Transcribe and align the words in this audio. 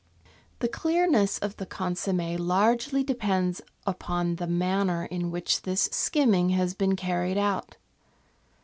The 0.61 0.67
clearness 0.67 1.37
of 1.37 1.57
the 1.57 1.65
consomm^ 1.67 2.39
largely 2.39 3.03
depends 3.03 3.61
upon 3.85 4.37
the 4.37 4.47
manner 4.47 5.05
in 5.05 5.29
which 5.29 5.61
this 5.61 5.89
skimming 5.91 6.49
has 6.49 6.73
been 6.73 6.95
carried 6.95 7.37
out. 7.37 7.77